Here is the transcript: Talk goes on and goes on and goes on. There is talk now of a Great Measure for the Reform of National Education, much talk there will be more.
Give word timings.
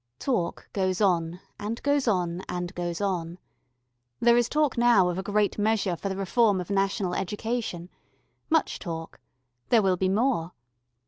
Talk 0.17 0.67
goes 0.73 0.99
on 0.99 1.39
and 1.59 1.79
goes 1.83 2.07
on 2.07 2.41
and 2.49 2.73
goes 2.73 3.01
on. 3.01 3.37
There 4.19 4.35
is 4.35 4.49
talk 4.49 4.75
now 4.75 5.09
of 5.09 5.19
a 5.19 5.21
Great 5.21 5.59
Measure 5.59 5.95
for 5.95 6.09
the 6.09 6.15
Reform 6.17 6.59
of 6.59 6.71
National 6.71 7.13
Education, 7.13 7.87
much 8.49 8.79
talk 8.79 9.19
there 9.69 9.83
will 9.83 9.97
be 9.97 10.09
more. 10.09 10.53